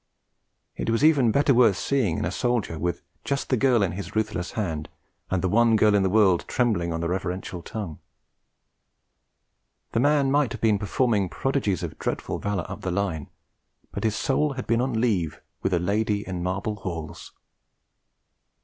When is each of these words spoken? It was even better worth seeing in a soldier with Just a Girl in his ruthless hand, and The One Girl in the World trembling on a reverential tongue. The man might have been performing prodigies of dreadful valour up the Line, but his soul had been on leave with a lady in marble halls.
It 0.75 0.89
was 0.89 1.03
even 1.05 1.31
better 1.31 1.53
worth 1.53 1.77
seeing 1.77 2.17
in 2.17 2.25
a 2.25 2.31
soldier 2.31 2.79
with 2.79 3.03
Just 3.23 3.53
a 3.53 3.55
Girl 3.55 3.83
in 3.83 3.91
his 3.91 4.15
ruthless 4.15 4.53
hand, 4.53 4.89
and 5.29 5.43
The 5.43 5.47
One 5.47 5.75
Girl 5.75 5.93
in 5.93 6.01
the 6.01 6.09
World 6.09 6.43
trembling 6.47 6.91
on 6.91 7.03
a 7.03 7.07
reverential 7.07 7.61
tongue. 7.61 7.99
The 9.91 9.99
man 9.99 10.31
might 10.31 10.53
have 10.53 10.61
been 10.61 10.79
performing 10.79 11.29
prodigies 11.29 11.83
of 11.83 11.99
dreadful 11.99 12.39
valour 12.39 12.65
up 12.67 12.81
the 12.81 12.89
Line, 12.89 13.29
but 13.91 14.03
his 14.03 14.15
soul 14.15 14.53
had 14.53 14.65
been 14.65 14.81
on 14.81 14.99
leave 14.99 15.39
with 15.61 15.71
a 15.71 15.77
lady 15.77 16.27
in 16.27 16.41
marble 16.41 16.77
halls. 16.77 17.33